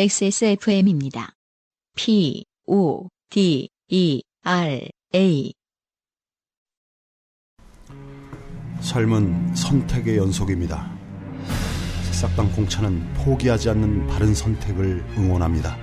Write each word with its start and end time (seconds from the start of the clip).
XSFM입니다. 0.00 1.32
P, 1.96 2.44
O, 2.66 3.08
D, 3.30 3.68
E, 3.88 4.22
R, 4.44 4.88
A. 5.12 5.52
삶은 8.80 9.56
선택의 9.56 10.18
연속입니다. 10.18 10.96
새싹당 12.04 12.52
공차는 12.52 13.12
포기하지 13.14 13.70
않는 13.70 14.06
바른 14.06 14.36
선택을 14.36 15.04
응원합니다. 15.16 15.76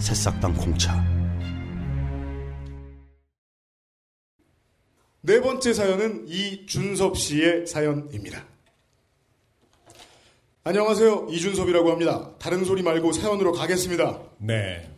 새싹당 0.00 0.54
공차. 0.54 1.00
네 5.20 5.40
번째 5.40 5.72
사연은 5.72 6.26
이준섭 6.26 7.18
씨의 7.18 7.68
사연입니다. 7.68 8.53
안녕하세요. 10.66 11.26
이준섭이라고 11.28 11.90
합니다. 11.90 12.30
다른 12.38 12.64
소리 12.64 12.82
말고 12.82 13.12
사연으로 13.12 13.52
가겠습니다. 13.52 14.22
네. 14.38 14.90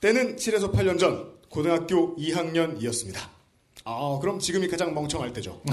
때는 0.00 0.36
7에서 0.36 0.72
8년 0.72 0.98
전 0.98 1.30
고등학교 1.50 2.16
2학년이었습니다. 2.16 3.18
아, 3.84 4.18
그럼 4.18 4.38
지금이 4.38 4.68
가장 4.68 4.94
멍청할 4.94 5.34
때죠. 5.34 5.60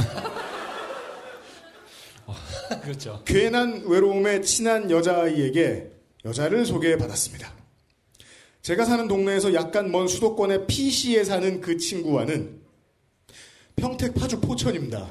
그렇죠. 2.83 3.21
괜한 3.23 3.85
외로움에 3.87 4.41
친한 4.41 4.91
여자아이에게 4.91 5.89
여자를 6.25 6.65
소개받았습니다. 6.65 7.53
제가 8.63 8.83
사는 8.83 9.07
동네에서 9.07 9.53
약간 9.53 9.93
먼 9.93 10.09
수도권의 10.09 10.67
PC에 10.67 11.23
사는 11.23 11.61
그 11.61 11.77
친구와는 11.77 12.59
평택 13.77 14.13
파주 14.13 14.41
포천입니다. 14.41 15.09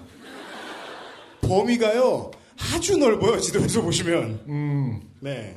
범위가요, 1.41 2.33
아주 2.75 2.97
넓어요, 2.97 3.39
지도에서 3.41 3.83
보시면. 3.83 4.45
음, 4.49 5.01
네. 5.21 5.57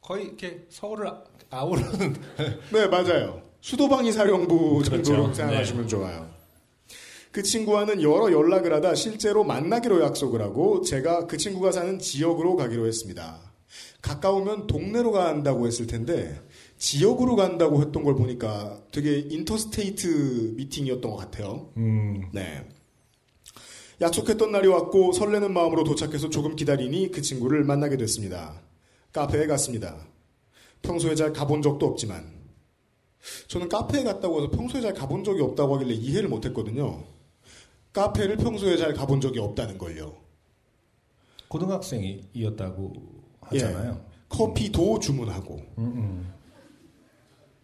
거의 0.00 0.24
이렇게 0.26 0.64
서울을 0.68 1.08
아- 1.08 1.22
아우르는. 1.50 2.16
네, 2.72 2.86
맞아요. 2.88 3.42
수도방위 3.60 4.12
사령부 4.12 4.82
그렇죠. 4.84 5.02
정도로 5.02 5.32
생각하시면 5.34 5.88
좋아요. 5.88 6.28
그 7.30 7.42
친구와는 7.42 8.02
여러 8.02 8.30
연락을 8.30 8.72
하다 8.74 8.94
실제로 8.94 9.42
만나기로 9.42 10.02
약속을 10.02 10.40
하고 10.40 10.82
제가 10.82 11.26
그 11.26 11.36
친구가 11.36 11.72
사는 11.72 11.98
지역으로 11.98 12.54
가기로 12.56 12.86
했습니다. 12.86 13.40
가까우면 14.02 14.66
동네로 14.66 15.10
간다고 15.10 15.66
했을 15.66 15.86
텐데 15.86 16.38
지역으로 16.76 17.34
간다고 17.34 17.80
했던 17.80 18.04
걸 18.04 18.14
보니까 18.14 18.78
되게 18.92 19.18
인터스테이트 19.18 20.52
미팅이었던 20.56 21.10
것 21.10 21.16
같아요. 21.16 21.70
음, 21.76 22.28
네. 22.32 22.68
약속했던 24.00 24.50
날이 24.50 24.68
왔고 24.68 25.12
설레는 25.12 25.52
마음으로 25.52 25.84
도착해서 25.84 26.30
조금 26.30 26.56
기다리니 26.56 27.10
그 27.10 27.22
친구를 27.22 27.64
만나게 27.64 27.96
됐습니다. 27.96 28.60
카페에 29.12 29.46
갔습니다. 29.46 30.06
평소에 30.82 31.14
잘 31.14 31.32
가본 31.32 31.62
적도 31.62 31.86
없지만 31.86 32.44
저는 33.48 33.68
카페에 33.68 34.02
갔다고 34.04 34.38
해서 34.38 34.50
평소에 34.50 34.80
잘 34.80 34.92
가본 34.92 35.24
적이 35.24 35.42
없다고 35.42 35.76
하길래 35.76 35.94
이해를 35.94 36.28
못했거든요. 36.28 37.04
카페를 37.92 38.36
평소에 38.36 38.76
잘 38.76 38.92
가본 38.92 39.20
적이 39.20 39.38
없다는 39.38 39.78
걸요. 39.78 40.16
고등학생이었다고 41.48 42.92
하잖아요. 43.40 44.04
커피도 44.28 44.98
주문하고 44.98 45.54
음, 45.78 45.84
음, 45.84 46.34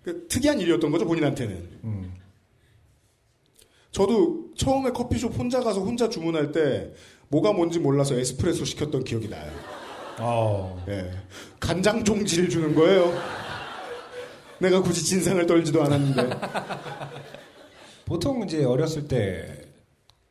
그 0.03 0.28
특이한 0.28 0.61
일이었던 0.61 0.91
거죠 0.91 1.05
본인한테는. 1.05 1.81
음. 1.84 2.14
저도 3.92 4.50
처음에 4.56 4.91
커피숍 4.92 5.36
혼자 5.38 5.60
가서 5.60 5.80
혼자 5.80 6.08
주문할 6.08 6.52
때 6.52 6.92
뭐가 7.28 7.52
뭔지 7.52 7.78
몰라서 7.78 8.14
에스프레소 8.14 8.64
시켰던 8.64 9.05
기억이 9.05 9.28
나요. 9.28 9.51
어, 10.18 10.84
예. 10.89 11.11
간장 11.58 12.05
종지를 12.05 12.48
주는 12.48 12.74
거예요. 12.74 13.12
내가 14.58 14.83
굳이 14.83 15.02
진상을 15.05 15.45
떨지도 15.46 15.83
않았는데. 15.83 16.30
보통 18.05 18.42
이제 18.45 18.64
어렸을 18.64 19.08
때 19.08 19.64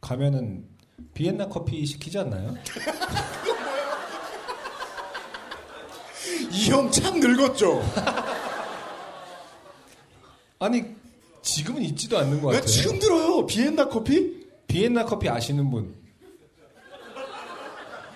가면은 0.02 0.66
비엔나 1.14 1.48
커피 1.48 1.86
시키지 1.86 2.18
않나요? 2.20 2.56
이 6.52 6.70
형 6.70 6.90
참 6.92 7.20
늙었죠? 7.20 7.82
아니, 10.60 10.84
지금은 11.50 11.82
있지도 11.82 12.18
않는 12.20 12.42
것나 12.42 12.60
같아요. 12.60 12.68
지금 12.68 13.00
들어요. 13.00 13.46
비엔나 13.46 13.90
커피? 13.90 14.46
비엔나 14.68 15.06
커피 15.06 15.30
아시는 15.30 15.70
분? 15.70 15.96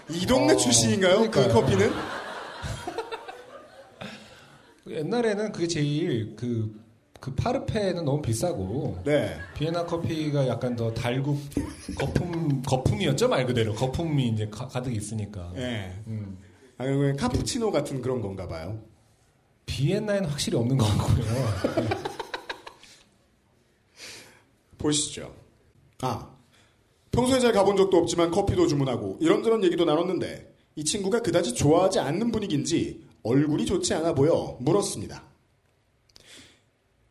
이 0.09 0.25
동네 0.27 0.53
어, 0.53 0.57
출신인가요? 0.57 1.21
그 1.21 1.29
그러니까요. 1.31 1.53
커피는? 1.53 1.91
옛날에는 4.87 5.51
그게 5.51 5.67
제일 5.67 6.35
그, 6.35 6.79
그 7.19 7.33
파르페는 7.33 8.05
너무 8.05 8.21
비싸고 8.21 8.99
네. 9.05 9.35
비엔나 9.55 9.85
커피가 9.85 10.47
약간 10.47 10.75
더 10.75 10.93
달국 10.93 11.41
거품 11.97 12.61
거품이었죠 12.63 13.29
말 13.29 13.45
그대로 13.45 13.73
거품이 13.73 14.27
이제 14.27 14.47
가, 14.49 14.67
득 14.81 14.93
있으니까 14.93 15.53
예. 15.55 15.93
음. 16.07 16.37
아, 16.77 16.83
그냥 16.83 17.15
카푸치노 17.15 17.71
같은 17.71 18.01
그런 18.01 18.21
건가 18.21 18.47
봐요. 18.47 18.79
비엔나에는 19.65 20.29
확실히 20.29 20.57
없는 20.57 20.77
것 20.77 20.85
같고요. 20.85 22.03
보시죠. 24.83 25.33
아, 26.01 26.29
평소에 27.11 27.39
잘 27.39 27.53
가본 27.53 27.77
적도 27.77 27.97
없지만 27.97 28.31
커피도 28.31 28.67
주문하고 28.67 29.17
이런저런 29.21 29.63
얘기도 29.63 29.85
나눴는데 29.85 30.53
이 30.75 30.83
친구가 30.83 31.21
그다지 31.21 31.53
좋아하지 31.53 31.99
않는 31.99 32.31
분위기인지 32.31 33.05
얼굴이 33.23 33.65
좋지 33.65 33.93
않아 33.93 34.13
보여 34.13 34.57
물었습니다. 34.59 35.23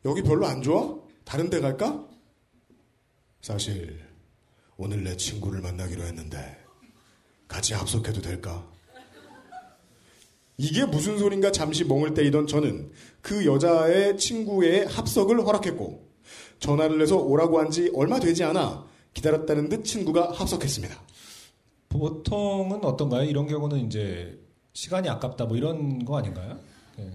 여기 0.05 0.23
별로 0.23 0.47
안 0.47 0.61
좋아? 0.61 0.99
다른 1.25 1.49
데 1.49 1.61
갈까? 1.61 2.07
사실 3.41 3.99
오늘 4.77 5.03
내 5.05 5.17
친구를 5.17 5.61
만나기로 5.63 6.03
했는데 6.03 6.59
같이 7.49 7.73
합석해도 7.73 8.21
될까? 8.21 8.71
이게 10.59 10.85
무슨 10.85 11.19
소린가 11.19 11.53
잠시 11.53 11.85
멍을 11.85 12.15
때리던 12.15 12.47
저는 12.47 12.93
그 13.21 13.47
여자의 13.47 14.19
친구의 14.19 14.87
합석을 14.87 15.45
허락했고 15.47 16.12
전화를 16.59 17.01
해서 17.01 17.17
오라고 17.19 17.59
한 17.59 17.71
지 17.71 17.91
얼마 17.95 18.19
되지 18.21 18.45
않아 18.45 18.85
기다렸다는 19.15 19.69
듯 19.69 19.85
친구가 19.85 20.33
합석했습니다. 20.33 20.95
보통은 21.89 22.85
어떤가요? 22.85 23.25
이런 23.29 23.47
경우는 23.47 23.87
이제 23.87 24.39
시간이 24.73 25.09
아깝다 25.09 25.45
뭐 25.47 25.57
이런 25.57 26.05
거 26.05 26.17
아닌가요? 26.19 26.59
네. 26.97 27.11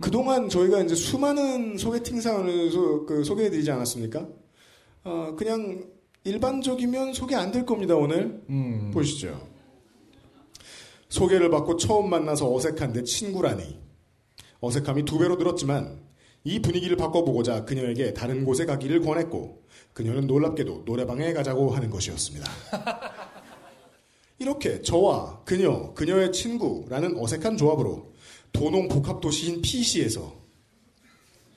그동안 0.00 0.48
저희가 0.48 0.80
이제 0.82 0.94
수많은 0.94 1.76
소개팅 1.78 2.20
사연을 2.20 2.70
소, 2.70 3.06
그 3.06 3.22
소개해드리지 3.24 3.70
않았습니까? 3.70 4.26
어, 5.04 5.34
그냥 5.36 5.84
일반적이면 6.24 7.12
소개 7.14 7.34
안 7.36 7.52
될 7.52 7.64
겁니다, 7.64 7.94
오늘. 7.94 8.42
음, 8.50 8.90
보시죠. 8.92 9.40
소개를 11.08 11.50
받고 11.50 11.76
처음 11.76 12.10
만나서 12.10 12.52
어색한데 12.54 13.04
친구라니. 13.04 13.78
어색함이 14.60 15.04
두 15.04 15.18
배로 15.18 15.36
늘었지만 15.36 16.00
이 16.48 16.60
분위기를 16.60 16.96
바꿔보고자 16.96 17.66
그녀에게 17.66 18.14
다른 18.14 18.42
곳에 18.42 18.64
가기를 18.64 19.02
권했고 19.02 19.62
그녀는 19.92 20.26
놀랍게도 20.26 20.84
노래방에 20.86 21.34
가자고 21.34 21.72
하는 21.72 21.90
것이었습니다. 21.90 22.50
이렇게 24.40 24.80
저와 24.80 25.42
그녀, 25.44 25.92
그녀의 25.92 26.32
친구라는 26.32 27.18
어색한 27.18 27.58
조합으로 27.58 28.14
도농 28.52 28.88
복합 28.88 29.20
도시인 29.20 29.60
PC에서 29.60 30.38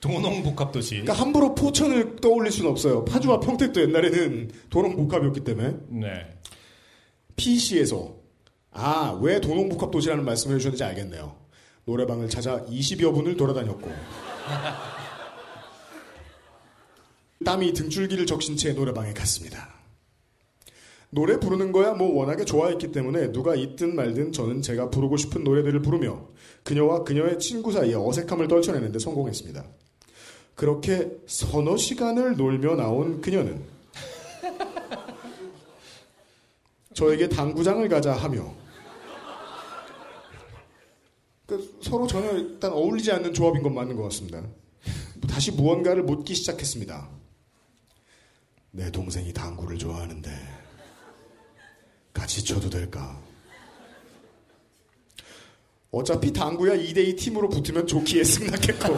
도농 0.00 0.42
복합도시. 0.42 0.96
그러니까 0.96 1.14
함부로 1.14 1.54
포천을 1.54 2.16
떠올릴 2.16 2.52
수는 2.52 2.70
없어요. 2.70 3.04
파주와 3.06 3.40
평택도 3.40 3.80
옛날에는 3.80 4.50
도농 4.68 4.96
복합이었기 4.96 5.40
때문에 5.42 5.76
네. 5.88 6.08
PC에서 7.36 8.16
아, 8.72 9.18
왜 9.22 9.40
도농복합 9.40 9.90
도시라는 9.90 10.24
말씀을 10.24 10.56
해주셨는지 10.56 10.84
알겠네요. 10.84 11.36
노래방을 11.84 12.28
찾아 12.28 12.62
20여 12.66 13.14
분을 13.14 13.36
돌아다녔고 13.36 13.90
땀이 17.44 17.72
등줄기를 17.72 18.26
적신 18.26 18.56
채 18.56 18.72
노래방에 18.72 19.12
갔습니다. 19.12 19.68
노래 21.10 21.38
부르는 21.38 21.72
거야 21.72 21.92
뭐 21.92 22.14
워낙에 22.14 22.44
좋아했기 22.44 22.90
때문에 22.90 23.32
누가 23.32 23.54
있든 23.54 23.94
말든 23.94 24.32
저는 24.32 24.62
제가 24.62 24.88
부르고 24.88 25.18
싶은 25.18 25.44
노래들을 25.44 25.82
부르며 25.82 26.26
그녀와 26.62 27.04
그녀의 27.04 27.38
친구 27.38 27.70
사이에 27.70 27.94
어색함을 27.94 28.48
떨쳐내는데 28.48 28.98
성공했습니다. 28.98 29.64
그렇게 30.54 31.10
서너 31.26 31.76
시간을 31.76 32.36
놀며 32.36 32.76
나온 32.76 33.20
그녀는 33.20 33.62
저에게 36.94 37.28
당구장을 37.28 37.86
가자 37.88 38.14
하며 38.14 38.54
그 41.46 41.78
서로 41.92 42.06
전혀 42.06 42.32
일단 42.38 42.72
어울리지 42.72 43.12
않는 43.12 43.34
조합인 43.34 43.62
건 43.62 43.74
맞는 43.74 43.96
것 43.96 44.04
같습니다. 44.04 44.42
다시 45.28 45.52
무언가를 45.52 46.04
묻기 46.04 46.34
시작했습니다. 46.34 47.06
내 48.70 48.90
동생이 48.90 49.30
당구를 49.34 49.76
좋아하는데 49.76 50.30
같이 52.14 52.42
쳐도 52.42 52.70
될까? 52.70 53.20
어차피 55.90 56.32
당구야 56.32 56.76
2대2 56.76 57.18
팀으로 57.18 57.50
붙으면 57.50 57.86
좋기에 57.86 58.24
승낙했고. 58.24 58.94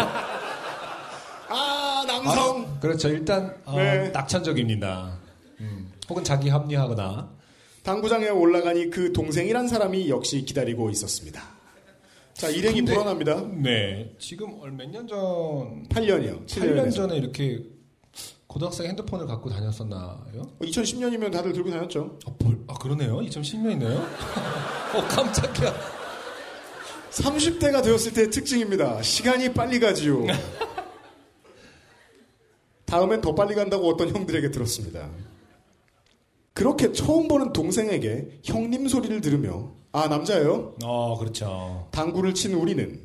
아, 1.48 2.04
남성! 2.06 2.62
아, 2.62 2.78
그렇죠. 2.78 3.08
일단 3.08 3.60
어, 3.64 3.76
네. 3.76 4.10
낙천적입니다. 4.10 5.18
음, 5.58 5.92
혹은 6.08 6.22
자기 6.22 6.48
합리하거나 6.48 7.28
당구장에 7.82 8.28
올라가니 8.28 8.90
그 8.90 9.12
동생이란 9.12 9.66
사람이 9.66 10.08
역시 10.10 10.44
기다리고 10.44 10.90
있었습니다. 10.90 11.53
자, 12.34 12.48
일행이 12.48 12.76
근데- 12.80 12.94
불어납니다. 12.94 13.42
네 13.62 14.14
지금 14.18 14.48
몇 14.76 14.90
년 14.90 15.06
전 15.06 15.86
8년이요. 15.88 16.46
8년 16.46 16.92
전에 16.92 17.16
이렇게 17.16 17.62
고등학생 18.46 18.86
핸드폰을 18.86 19.26
갖고 19.26 19.48
다녔었나요? 19.50 20.22
2010년이면 20.60 21.32
다들 21.32 21.52
들고 21.52 21.70
다녔죠. 21.70 22.18
아, 22.26 22.30
뭘- 22.40 22.58
아, 22.68 22.74
그러네요. 22.74 23.18
2010년이네요. 23.18 23.96
어 24.94 25.00
깜짝이야. 25.08 25.74
30대가 27.10 27.82
되었을 27.82 28.12
때의 28.12 28.30
특징입니다. 28.30 29.00
시간이 29.02 29.52
빨리 29.52 29.78
가지요. 29.78 30.24
다음엔 32.86 33.20
더 33.20 33.34
빨리 33.34 33.54
간다고 33.54 33.88
어떤 33.88 34.14
형들에게 34.14 34.50
들었습니다. 34.50 35.10
그렇게 36.52 36.92
처음 36.92 37.26
보는 37.28 37.52
동생에게 37.52 38.40
형님 38.44 38.86
소리를 38.88 39.20
들으며 39.20 39.72
아 39.94 40.08
남자예요? 40.08 40.74
어 40.82 41.16
그렇죠. 41.18 41.86
당구를 41.92 42.34
친 42.34 42.52
우리는 42.54 43.00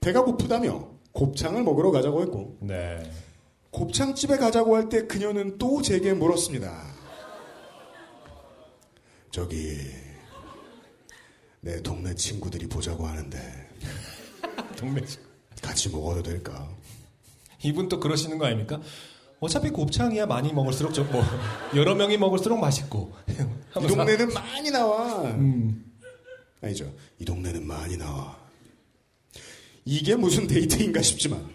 배가 0.00 0.24
고프다며 0.24 0.88
곱창을 1.12 1.62
먹으러 1.62 1.92
가자고 1.92 2.20
했고 2.22 2.58
네. 2.60 3.00
곱창집에 3.70 4.38
가자고 4.38 4.74
할 4.74 4.88
때 4.88 5.06
그녀는 5.06 5.56
또 5.58 5.80
제게 5.82 6.12
물었습니다. 6.12 6.82
저기 9.30 9.78
내 11.60 11.80
동네 11.80 12.12
친구들이 12.14 12.66
보자고 12.66 13.06
하는데 13.06 13.38
동네 14.76 15.00
집. 15.06 15.20
같이 15.62 15.90
먹어도 15.90 16.24
될까? 16.24 16.68
이분 17.62 17.88
또 17.88 18.00
그러시는 18.00 18.36
거 18.38 18.46
아닙니까? 18.46 18.80
어차피 19.38 19.70
곱창이야 19.70 20.26
많이 20.26 20.52
먹을수록 20.52 20.92
좀 20.92 21.08
뭐 21.12 21.22
여러 21.76 21.94
명이 21.94 22.18
먹을수록 22.18 22.58
맛있고. 22.58 23.12
이 23.80 23.86
동네는 23.86 24.34
많이 24.34 24.72
나와. 24.72 25.22
음. 25.22 25.91
아니죠. 26.62 26.92
이 27.18 27.24
동네는 27.24 27.66
많이 27.66 27.96
나와. 27.96 28.38
이게 29.84 30.14
무슨 30.14 30.46
데이트인가 30.46 31.02
싶지만 31.02 31.50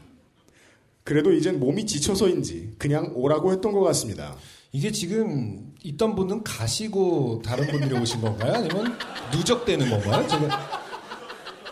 그래도 1.03 1.31
이젠 1.31 1.59
몸이 1.59 1.85
지쳐서인지 1.85 2.75
그냥 2.77 3.13
오라고 3.15 3.53
했던 3.53 3.71
것 3.71 3.79
같습니다. 3.81 4.35
이게 4.73 4.91
지금 4.91 5.73
있던 5.81 6.13
분은 6.15 6.43
가시고 6.43 7.41
다른 7.43 7.67
분들이 7.67 7.97
오신 7.97 8.19
건가요? 8.19 8.55
아니면 8.55 8.97
누적되는 9.33 9.89
건가요? 9.89 10.27
지금 10.27 10.49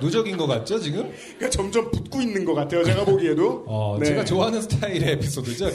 누적인 0.01 0.38
것 0.38 0.47
같죠 0.47 0.79
지금? 0.79 1.11
그러니까 1.38 1.49
점점 1.49 1.91
붙고 1.91 2.21
있는 2.21 2.45
것 2.45 2.53
같아요. 2.53 2.85
제가 2.85 3.03
보기에도. 3.05 3.65
어, 3.67 3.97
네. 3.99 4.05
제가 4.05 4.23
좋아하는 4.23 4.61
스타일의 4.61 5.11
에피소드죠. 5.13 5.69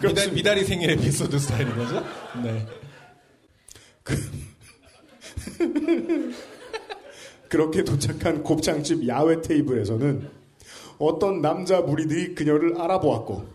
미달. 0.00 0.30
미다리 0.32 0.64
생일 0.64 0.90
에피소드 0.90 1.38
스타일인 1.40 1.74
거죠? 1.76 2.04
네. 2.42 2.66
그렇게 7.52 7.84
도착한 7.84 8.42
곱창집 8.42 9.06
야외 9.08 9.42
테이블에서는 9.42 10.26
어떤 10.98 11.42
남자 11.42 11.82
무리들이 11.82 12.34
그녀를 12.34 12.80
알아보았고 12.80 13.46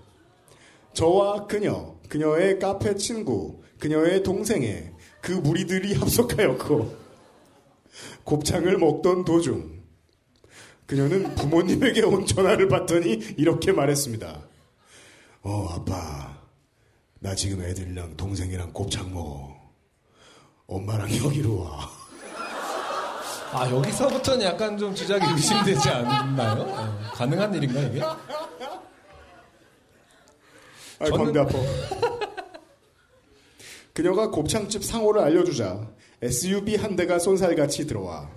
저와 0.93 1.47
그녀, 1.47 1.95
그녀의 2.07 2.59
카페 2.59 2.93
친구, 2.93 3.63
그녀의 3.79 4.21
동생의 4.21 4.93
그 5.19 5.31
무리들이 5.31 5.95
합석하였고 5.95 6.95
곱창을 8.23 8.77
먹던 8.77 9.25
도중 9.25 9.81
그녀는 10.85 11.33
부모님에게 11.33 12.03
온 12.03 12.23
전화를 12.23 12.67
받더니 12.67 13.13
이렇게 13.35 13.71
말했습니다. 13.71 14.47
어 15.41 15.67
아빠 15.71 16.39
나 17.17 17.33
지금 17.33 17.63
애들이랑 17.63 18.15
동생이랑 18.15 18.73
곱창 18.73 19.11
먹어. 19.11 19.57
엄마랑 20.67 21.09
여기로 21.17 21.61
와. 21.61 21.96
아 23.51 23.69
여기서부터는 23.71 24.45
약간 24.45 24.77
좀 24.77 24.93
주작이 24.93 25.25
의심되지 25.33 25.89
않나요? 25.89 26.61
어, 26.63 26.99
가능한 27.13 27.53
일인가 27.55 27.79
이게? 27.81 28.01
아, 28.01 28.25
저는- 31.05 31.17
광대 31.17 31.39
아파. 31.39 31.53
그녀가 33.93 34.29
곱창집 34.29 34.83
상호를 34.83 35.21
알려주자 35.21 35.87
SUV 36.21 36.75
한 36.75 36.95
대가 36.95 37.17
쏜살같이 37.17 37.87
들어와 37.87 38.29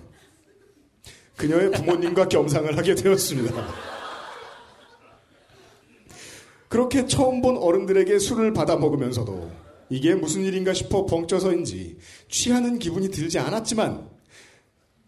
그녀의 1.37 1.71
부모님과 1.71 2.29
겸상을 2.29 2.75
하게 2.77 2.95
되었습니다. 2.95 3.67
그렇게 6.67 7.05
처음 7.05 7.41
본 7.41 7.57
어른들에게 7.57 8.17
술을 8.17 8.53
받아 8.53 8.75
먹으면서도 8.77 9.51
이게 9.89 10.15
무슨 10.15 10.41
일인가 10.43 10.73
싶어 10.73 11.05
벙쪄서인지 11.05 11.97
취하는 12.29 12.79
기분이 12.79 13.09
들지 13.09 13.37
않았지만 13.39 14.09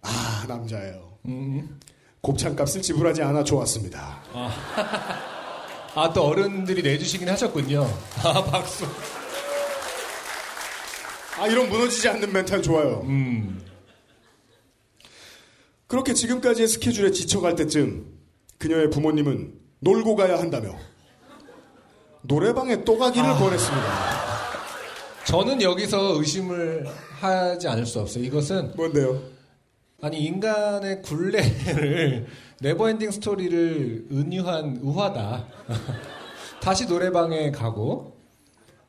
아 0.04 0.46
남자예요. 0.48 1.18
음. 1.26 1.80
곱창값을 2.22 2.82
지불하지 2.82 3.22
않아 3.22 3.44
좋았습니다. 3.44 4.22
아또 5.96 6.24
어른들이 6.24 6.82
내주시긴 6.82 7.28
하셨군요. 7.30 7.86
아 8.24 8.44
박수. 8.46 8.86
아 11.38 11.48
이런 11.48 11.70
무너지지 11.70 12.08
않는 12.10 12.32
멘탈 12.32 12.62
좋아요. 12.62 13.02
음. 13.04 13.62
그렇게 15.88 16.14
지금까지의 16.14 16.68
스케줄에 16.68 17.12
지쳐갈 17.12 17.56
때쯤 17.56 18.06
그녀의 18.58 18.90
부모님은 18.90 19.54
놀고 19.80 20.16
가야 20.16 20.40
한다며 20.40 20.76
노래방에 22.22 22.84
또 22.84 22.98
가기를 22.98 23.28
아. 23.30 23.38
권했습니다. 23.38 24.24
저는 25.26 25.62
여기서 25.62 26.20
의심을 26.20 26.88
하지 27.20 27.68
않을 27.68 27.86
수 27.86 28.00
없어요. 28.00 28.24
이것은 28.24 28.74
뭔데요? 28.76 29.22
아니 30.04 30.20
인간의 30.26 31.02
굴레를 31.02 32.28
never 32.60 32.82
ending 32.82 33.10
story를 33.12 34.08
은유한 34.12 34.80
우화다. 34.82 35.48
다시 36.62 36.86
노래방에 36.86 37.52
가고 37.52 38.18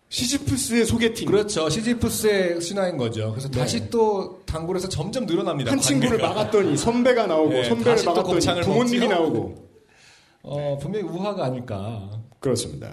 시지프스의 0.08 0.84
소개팅. 0.86 1.26
그렇죠 1.26 1.68
시지프스의 1.70 2.60
신화인 2.60 2.96
거죠. 2.96 3.30
그래서 3.30 3.48
네. 3.48 3.60
다시 3.60 3.88
또 3.90 4.42
단골에서 4.44 4.88
점점 4.88 5.24
늘어납니다. 5.26 5.70
한 5.70 5.78
친구를 5.78 6.18
관계가. 6.18 6.34
막았더니 6.34 6.76
선배가 6.76 7.28
나오고 7.28 7.50
네, 7.50 7.64
선배를 7.64 8.04
막았더니 8.04 8.62
부모님이. 8.62 9.06
나오고 9.06 9.54
어 10.42 10.78
분명히 10.82 11.06
우화가 11.06 11.44
아닐까. 11.44 12.10
그렇습니다. 12.40 12.92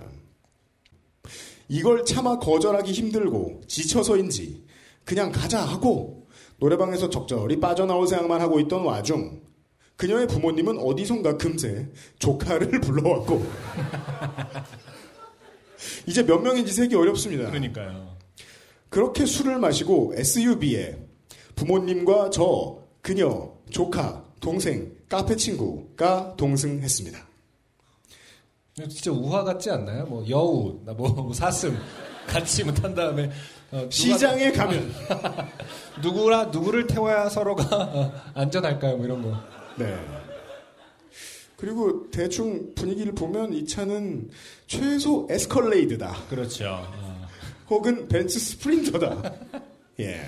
이걸 1.68 2.06
차마 2.06 2.38
거절하기 2.38 2.92
힘들고 2.92 3.62
지쳐서인지 3.68 4.64
그냥 5.06 5.32
가자 5.32 5.60
하고 5.64 6.21
노래방에서 6.62 7.10
적절히 7.10 7.60
빠져나올 7.60 8.08
생각만 8.08 8.40
하고 8.40 8.62
있던 8.62 8.86
와중 8.86 9.42
그녀의 9.98 10.28
부모님은 10.28 10.78
어디선가 10.78 11.36
금세 11.38 11.90
조카를 12.20 12.80
불러왔고 12.82 13.46
이제 16.06 16.24
몇 16.24 16.40
명인지 16.40 16.72
세기 16.72 16.96
어렵습니다. 16.96 17.50
그러니까요. 17.50 18.16
그렇게 18.90 19.26
술을 19.26 19.58
마시고 19.58 20.14
SUV에 20.16 21.00
부모님과 21.56 22.30
저, 22.30 22.84
그녀, 23.02 23.52
조카, 23.70 24.24
동생, 24.40 24.96
카페 25.10 25.36
친구가 25.36 26.36
동승했습니다. 26.38 27.28
진짜 28.76 29.12
우화 29.12 29.44
같지 29.44 29.72
않나요? 29.72 30.06
뭐 30.06 30.24
여우, 30.30 30.80
나뭐 30.86 31.34
사슴 31.34 31.76
같이 32.28 32.64
탄 32.76 32.94
다음에 32.94 33.32
어, 33.72 33.88
시장에 33.90 34.52
가면 34.52 34.92
누구라 36.04 36.46
누구를 36.46 36.88
태워야 36.88 37.30
서로가 37.30 37.64
어, 37.76 38.14
안전할까요? 38.36 38.98
뭐 38.98 39.06
이런 39.06 39.22
거. 39.22 39.38
네. 39.78 39.98
그리고 41.58 42.10
대충 42.10 42.74
분위기를 42.74 43.14
보면 43.14 43.54
이 43.54 43.66
차는 43.66 44.30
최소 44.68 45.28
에스컬레이드다. 45.30 46.26
그렇죠. 46.30 46.66
어. 46.68 47.28
혹은 47.70 48.08
벤츠 48.08 48.40
스프린터다. 48.40 49.34
예. 50.00 50.26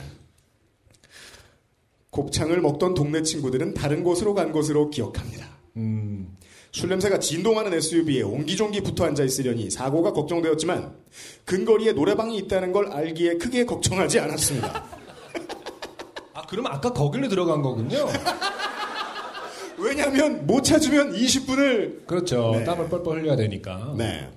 곱창을 2.11 2.61
먹던 2.61 2.93
동네 2.93 3.23
친구들은 3.23 3.73
다른 3.73 4.03
곳으로 4.03 4.35
간 4.35 4.51
것으로 4.51 4.91
기억합니다. 4.91 5.47
음, 5.77 6.37
술 6.73 6.89
냄새가 6.89 7.19
진동하는 7.19 7.71
SUV에 7.71 8.23
옹기종기 8.23 8.81
붙어 8.81 9.05
앉아 9.05 9.23
있으려니 9.23 9.69
사고가 9.69 10.11
걱정되었지만 10.11 10.91
근거리에 11.45 11.91
노래방이 11.91 12.35
있다는 12.39 12.71
걸 12.71 12.91
알기에 12.91 13.37
크게 13.37 13.63
걱정하지 13.65 14.19
않았습니다. 14.19 14.83
아 16.33 16.41
그럼 16.47 16.65
아까 16.65 16.91
거길로 16.91 17.29
들어간 17.29 17.61
거군요. 17.61 18.07
왜냐하면 19.77 20.47
못 20.47 20.63
찾으면 20.63 21.13
20분을 21.13 22.07
그렇죠. 22.07 22.53
네. 22.55 22.63
땀을 22.63 22.89
뻘뻘 22.89 23.21
흘려야 23.21 23.35
되니까. 23.35 23.93
네. 23.95 24.31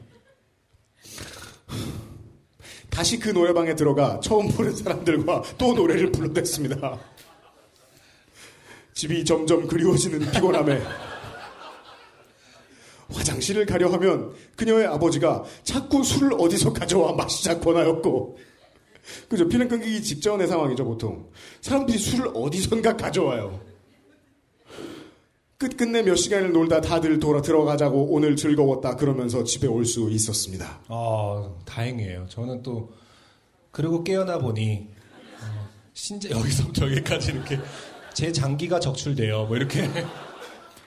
다시 2.91 3.19
그 3.19 3.31
노래방에 3.31 3.75
들어가 3.75 4.21
처음 4.21 4.49
보는 4.49 4.77
사람들과 4.77 5.43
또 5.57 5.73
노래를 5.73 6.13
불러댔습니다. 6.13 6.99
집이 8.93 9.25
점점 9.25 9.67
그리워지는 9.67 10.31
피곤함에 10.33 10.83
화장실을 13.13 13.67
가려 13.67 13.89
하면 13.93 14.33
그녀의 14.57 14.87
아버지가 14.87 15.45
자꾸 15.63 16.03
술을 16.03 16.35
어디서 16.39 16.73
가져와 16.73 17.13
마시자 17.13 17.59
권하였고. 17.61 18.39
그죠 19.29 19.49
피는 19.49 19.69
끊기기 19.69 20.03
직전의 20.03 20.49
상황이죠 20.49 20.85
보통. 20.85 21.31
사람들이 21.61 21.99
술을 21.99 22.33
어디선가 22.35 22.97
가져와요. 22.97 23.61
끝끝내 25.59 26.03
몇 26.03 26.17
시간을 26.17 26.53
놀다 26.53 26.81
다들 26.83 27.19
돌아 27.19 27.41
들어가자고 27.41 28.09
오늘 28.13 28.37
즐거웠다 28.37 28.97
그러면서 28.97 29.43
집에 29.45 29.67
올 29.67 29.87
수 29.87 30.11
있었습니다. 30.11 30.81
아, 30.89 31.51
다행이에요. 31.65 32.27
저는 32.29 32.63
또 32.63 32.91
그리고 33.71 34.05
깨어나 34.05 34.39
보니 34.39 34.89
어, 35.41 35.69
신체 35.95 36.29
여기서부터 36.31 36.91
여기까지 36.91 37.31
이렇게 37.33 37.59
제 38.13 38.31
장기가 38.33 38.81
적출돼요. 38.81 39.47
뭐 39.47 39.57
이렇게. 39.57 39.89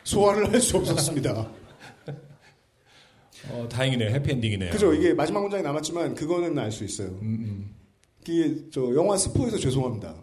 소화를 0.04 0.52
할 0.52 0.60
수 0.62 0.78
없었습니다 0.78 1.48
어, 3.48 3.68
다행이네요. 3.72 4.10
해피엔딩이네요. 4.12 4.72
그죠 4.72 4.94
이게 4.94 5.14
마지막 5.14 5.42
문장이 5.42 5.64
남았지만 5.64 6.16
그거는 6.16 6.58
알 6.60 6.72
수 6.72 6.84
있어요 6.84 7.18
이게 8.22 8.56
저 8.72 8.94
영화 8.96 9.18
스포에서 9.18 9.58
죄송합니다. 9.58 10.16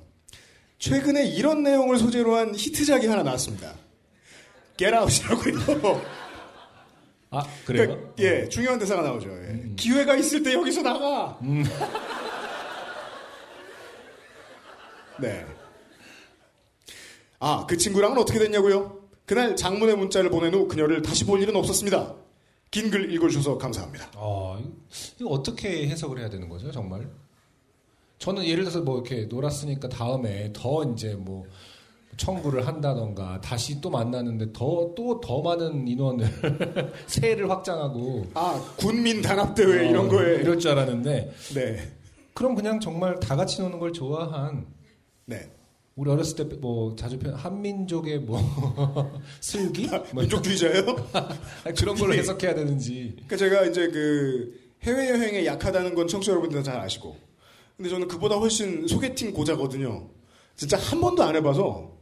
최근에 0.78 1.26
이런 1.28 1.62
내용을 1.62 1.96
소재로 1.98 2.34
한 2.36 2.54
히트작이 2.54 3.06
하나 3.06 3.22
나왔습니다. 3.22 3.74
Get 4.76 4.94
Out이라고요. 4.94 6.02
아 7.30 7.42
그래요? 7.64 7.86
그러니까, 7.88 8.12
예, 8.18 8.48
중요한 8.48 8.78
대사가 8.78 9.02
나오죠. 9.02 9.30
예. 9.30 9.70
기회가 9.76 10.14
있을 10.16 10.42
때 10.42 10.52
여기서 10.52 10.82
나가. 10.82 11.38
네. 15.20 15.44
아, 17.38 17.66
그 17.68 17.76
친구랑은 17.76 18.18
어떻게 18.18 18.38
됐냐고요? 18.38 19.00
그날 19.24 19.56
장문의 19.56 19.96
문자를 19.96 20.30
보낸 20.30 20.54
후 20.54 20.68
그녀를 20.68 21.02
다시 21.02 21.24
볼 21.24 21.42
일은 21.42 21.56
없었습니다. 21.56 22.14
긴 22.70 22.90
글 22.90 23.10
읽어주셔서 23.12 23.58
감사합니다. 23.58 24.10
아, 24.14 24.60
이거 25.18 25.30
어떻게 25.30 25.88
해석을 25.88 26.18
해야 26.18 26.28
되는 26.28 26.48
거죠, 26.48 26.70
정말? 26.70 27.08
저는 28.18 28.44
예를 28.44 28.64
들어서 28.64 28.80
뭐 28.82 28.96
이렇게 28.96 29.24
놀았으니까 29.26 29.88
다음에 29.88 30.50
더 30.52 30.84
이제 30.92 31.14
뭐 31.14 31.44
청구를 32.16 32.66
한다던가 32.66 33.40
다시 33.42 33.78
또 33.80 33.90
만나는데 33.90 34.52
더 34.52 34.94
또 34.94 35.20
더 35.20 35.42
많은 35.42 35.86
인원을 35.86 36.26
세를 37.06 37.50
확장하고 37.50 38.26
아, 38.34 38.58
군민 38.76 39.20
단합 39.20 39.54
대회 39.54 39.88
이런 39.90 40.06
어, 40.06 40.08
거에. 40.08 40.36
이럴 40.36 40.58
줄 40.58 40.70
알았는데 40.72 41.32
네. 41.54 41.92
그럼 42.32 42.54
그냥 42.54 42.80
정말 42.80 43.20
다 43.20 43.36
같이 43.36 43.60
노는 43.60 43.78
걸 43.78 43.92
좋아한 43.92 44.66
네. 45.26 45.50
우리 45.96 46.10
어렸을 46.10 46.36
때 46.36 46.56
뭐 46.56 46.94
자주 46.94 47.18
표현 47.18 47.34
한민족의 47.36 48.20
뭐 48.20 48.38
슬기 49.40 49.88
뭐 49.88 50.22
민족주의자예요? 50.22 50.84
그런 51.76 51.96
걸로 51.96 52.12
네. 52.12 52.18
해석해야 52.18 52.54
되는지 52.54 53.12
그러니까 53.14 53.36
제가 53.36 53.64
이제 53.66 53.88
그 53.88 54.60
해외 54.82 55.08
여행에 55.10 55.46
약하다는 55.46 55.94
건 55.94 56.06
청취자 56.06 56.32
여러분들은 56.32 56.62
잘 56.62 56.78
아시고. 56.78 57.16
근데 57.76 57.90
저는 57.90 58.08
그보다 58.08 58.36
훨씬 58.36 58.86
소개팅 58.86 59.32
고자거든요. 59.32 60.08
진짜 60.54 60.78
한 60.78 61.00
번도 61.00 61.22
안 61.22 61.34
해봐서 61.36 61.96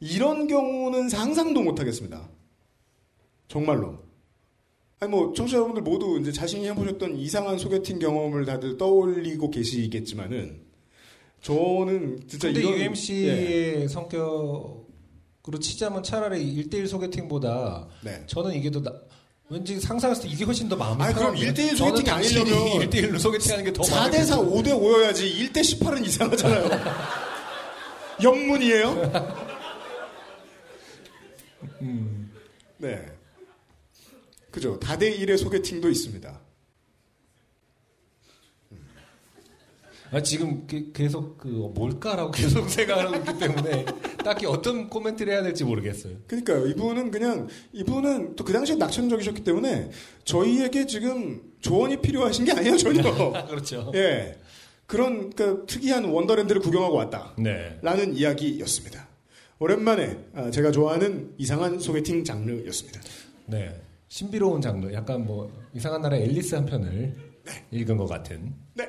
이런 0.00 0.46
경우는 0.46 1.08
상상도 1.08 1.62
못 1.62 1.80
하겠습니다. 1.80 2.28
정말로. 3.48 3.98
아니 5.00 5.10
뭐 5.10 5.32
청취자 5.32 5.56
여러분들 5.58 5.82
모두 5.82 6.18
이제 6.20 6.30
자신이 6.30 6.66
해보셨던 6.68 7.16
이상한 7.16 7.58
소개팅 7.58 7.98
경험을 7.98 8.44
다들 8.44 8.76
떠올리고 8.78 9.50
계시겠지만은 9.50 10.63
저는 11.44 12.20
진짜 12.26 12.48
근데 12.48 12.60
이런 12.60 12.72
예. 12.74 12.78
UMC의 12.84 13.88
성격으로 13.90 15.58
치자면 15.60 16.02
차라리 16.02 16.42
1대1 16.56 16.88
소개팅보다 16.88 17.86
네. 18.02 18.22
저는 18.26 18.54
이게 18.54 18.70
더 18.70 18.80
나- 18.82 18.92
왠지 19.50 19.78
상상했을 19.78 20.22
때 20.24 20.28
이게 20.30 20.42
훨씬 20.44 20.70
더 20.70 20.76
마음이 20.76 21.02
아니, 21.02 21.14
그럼 21.14 21.34
편한데. 21.34 21.62
1대1 21.62 21.76
저는 21.76 21.96
소개팅이 21.96 22.10
아니려면 22.10 22.54
1대1로 22.88 23.18
소개팅하는 23.18 23.64
게더 23.66 23.82
마음이 23.94 24.16
4대4 24.16 24.28
편해요. 24.30 24.50
5대 24.52 24.68
5여야지 25.12 25.52
1대 25.52 25.60
18은 25.60 26.06
이상하잖아요. 26.06 26.68
영문이에요? 28.24 29.12
네. 32.78 33.06
그죠. 34.50 34.78
다대 34.80 35.14
1의 35.18 35.36
소개팅도 35.36 35.90
있습니다. 35.90 36.40
아, 40.14 40.22
지금 40.22 40.66
그- 40.66 40.92
계속 40.92 41.36
그 41.38 41.48
뭘까라고 41.48 42.30
계속 42.32 42.68
생각하고 42.70 43.16
있기 43.16 43.38
때문에 43.38 43.84
딱히 44.24 44.46
어떤 44.46 44.88
코멘트를 44.88 45.32
해야 45.32 45.42
될지 45.42 45.64
모르겠어요. 45.64 46.14
그러니까요. 46.26 46.66
이분은 46.68 47.10
그냥 47.10 47.48
이분은 47.72 48.36
또 48.36 48.44
그 48.44 48.52
당시에 48.52 48.76
낙천적이셨기 48.76 49.42
때문에 49.42 49.90
저희에게 50.24 50.86
지금 50.86 51.42
조언이 51.60 52.00
필요하신 52.00 52.44
게 52.44 52.52
아니에요 52.52 52.76
전혀. 52.76 53.02
그렇죠. 53.48 53.90
예. 53.94 54.38
그런 54.86 55.30
그러니까 55.30 55.64
특이한 55.66 56.04
원더랜드를 56.04 56.60
구경하고 56.60 56.94
왔다. 56.96 57.34
네. 57.38 57.78
라는 57.82 58.14
이야기였습니다. 58.14 59.08
오랜만에 59.58 60.18
아, 60.34 60.50
제가 60.50 60.70
좋아하는 60.70 61.32
이상한 61.38 61.78
소개팅 61.78 62.22
장르였습니다. 62.22 63.00
네. 63.46 63.80
신비로운 64.08 64.60
장르. 64.60 64.92
약간 64.92 65.24
뭐 65.24 65.50
이상한 65.74 66.02
나라의 66.02 66.24
앨리스 66.24 66.54
한 66.54 66.66
편을 66.66 67.16
읽은 67.70 67.96
것 67.96 68.06
같은. 68.06 68.54
네. 68.74 68.88